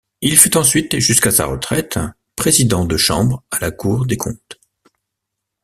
Il 0.21 0.35
fut 0.35 0.57
ensuite, 0.57 0.97
jusqu'à 0.97 1.29
sa 1.29 1.45
retraite, 1.45 1.99
Président 2.35 2.85
de 2.85 2.97
Chambre 2.97 3.43
à 3.51 3.59
la 3.59 3.69
Cour 3.69 4.07
des 4.07 4.17
Comptes. 4.17 4.59